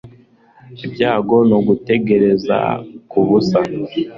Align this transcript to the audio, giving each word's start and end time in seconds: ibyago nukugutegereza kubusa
ibyago 0.85 1.35
nukugutegereza 1.47 2.57
kubusa 3.11 3.59